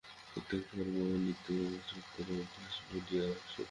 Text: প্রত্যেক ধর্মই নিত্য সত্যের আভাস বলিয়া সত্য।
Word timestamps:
প্রত্যেক 0.31 0.61
ধর্মই 0.69 1.19
নিত্য 1.25 1.47
সত্যের 1.89 2.27
আভাস 2.35 2.75
বলিয়া 2.87 3.25
সত্য। 3.33 3.59